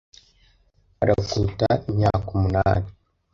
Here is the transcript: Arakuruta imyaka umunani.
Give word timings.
Arakuruta 1.01 1.69
imyaka 1.89 2.27
umunani. 2.37 2.87